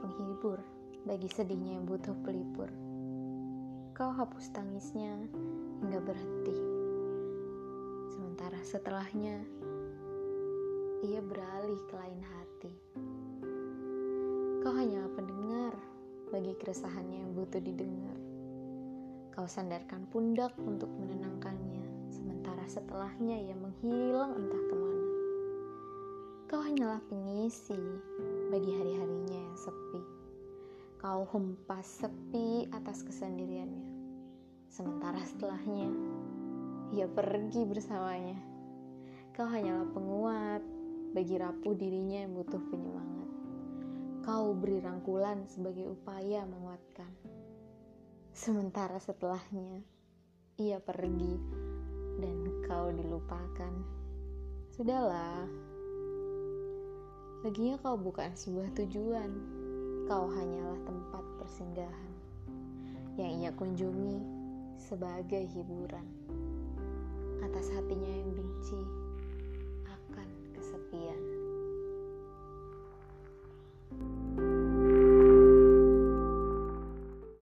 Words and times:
penghibur 0.00 0.56
bagi 1.04 1.28
sedihnya 1.28 1.76
yang 1.76 1.84
butuh 1.84 2.16
pelipur. 2.24 2.72
Kau 3.92 4.08
hapus 4.08 4.48
tangisnya 4.56 5.12
hingga 5.84 6.00
berhenti. 6.00 6.56
Sementara 8.08 8.56
setelahnya, 8.64 9.36
ia 11.04 11.20
beralih 11.20 11.76
ke 11.92 11.94
lain 12.00 12.20
hati. 12.24 12.72
Kau 14.64 14.72
hanyalah 14.72 15.12
pendengar 15.12 15.76
bagi 16.32 16.56
keresahannya 16.56 17.20
yang 17.20 17.32
butuh 17.36 17.60
didengar. 17.60 18.16
Kau 19.36 19.44
sandarkan 19.44 20.08
pundak 20.08 20.56
untuk 20.56 20.88
menenangkannya, 20.96 22.08
sementara 22.08 22.64
setelahnya 22.64 23.36
ia 23.36 23.56
menghilang 23.60 24.40
entah 24.40 24.62
ke 24.72 24.74
mana. 24.74 25.08
Kau 26.48 26.64
hanyalah 26.64 27.04
pengisi 27.12 27.76
bagi 28.48 28.72
sepi. 28.72 28.89
Kau 31.10 31.26
hempas 31.34 32.06
sepi 32.06 32.70
atas 32.70 33.02
kesendiriannya, 33.02 33.82
sementara 34.70 35.18
setelahnya 35.26 35.90
ia 36.94 37.10
pergi 37.10 37.66
bersamanya. 37.66 38.38
Kau 39.34 39.50
hanyalah 39.50 39.90
penguat 39.90 40.62
bagi 41.10 41.34
rapuh 41.34 41.74
dirinya 41.74 42.22
yang 42.22 42.38
butuh 42.38 42.62
penyemangat. 42.62 43.26
Kau 44.22 44.54
beri 44.54 44.78
rangkulan 44.78 45.50
sebagai 45.50 45.90
upaya 45.90 46.46
menguatkan. 46.46 47.10
Sementara 48.30 49.02
setelahnya, 49.02 49.82
ia 50.62 50.78
pergi 50.78 51.34
dan 52.22 52.62
kau 52.70 52.86
dilupakan. 52.94 53.74
Sudahlah, 54.78 55.42
baginya 57.42 57.82
kau 57.82 57.98
bukan 57.98 58.30
sebuah 58.38 58.70
tujuan. 58.78 59.58
Kau 60.10 60.26
hanyalah 60.26 60.82
tempat 60.82 61.22
persinggahan 61.38 62.12
yang 63.14 63.30
ia 63.30 63.54
kunjungi 63.54 64.18
sebagai 64.74 65.46
hiburan 65.54 66.02
atas 67.46 67.70
hatinya 67.70 68.10
yang 68.10 68.34
benci. 68.34 68.99